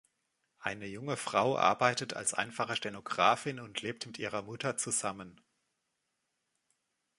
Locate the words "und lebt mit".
3.59-4.17